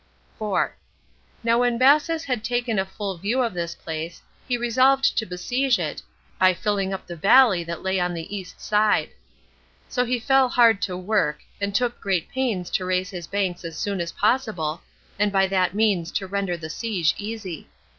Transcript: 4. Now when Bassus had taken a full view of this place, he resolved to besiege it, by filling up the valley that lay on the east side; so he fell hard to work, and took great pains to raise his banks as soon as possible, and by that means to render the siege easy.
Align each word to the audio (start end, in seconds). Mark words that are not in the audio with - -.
4. 0.39 0.75
Now 1.43 1.59
when 1.59 1.77
Bassus 1.77 2.23
had 2.23 2.43
taken 2.43 2.79
a 2.79 2.87
full 2.87 3.19
view 3.19 3.43
of 3.43 3.53
this 3.53 3.75
place, 3.75 4.23
he 4.47 4.57
resolved 4.57 5.15
to 5.15 5.27
besiege 5.27 5.77
it, 5.77 6.01
by 6.39 6.55
filling 6.55 6.91
up 6.91 7.05
the 7.05 7.15
valley 7.15 7.63
that 7.65 7.83
lay 7.83 7.99
on 7.99 8.15
the 8.15 8.35
east 8.35 8.59
side; 8.59 9.09
so 9.87 10.03
he 10.03 10.19
fell 10.19 10.49
hard 10.49 10.81
to 10.81 10.97
work, 10.97 11.43
and 11.61 11.75
took 11.75 12.01
great 12.01 12.27
pains 12.29 12.71
to 12.71 12.85
raise 12.85 13.11
his 13.11 13.27
banks 13.27 13.63
as 13.63 13.77
soon 13.77 14.01
as 14.01 14.13
possible, 14.13 14.81
and 15.19 15.31
by 15.31 15.45
that 15.45 15.75
means 15.75 16.11
to 16.13 16.25
render 16.25 16.57
the 16.57 16.71
siege 16.71 17.13
easy. 17.19 17.69